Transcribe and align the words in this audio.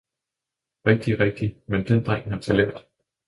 "Rigtig, 0.87 1.19
rigtig, 1.19 1.55
men 1.67 1.87
den 1.87 2.03
Dreng 2.03 2.31
har 2.31 2.39
Talent." 2.39 2.85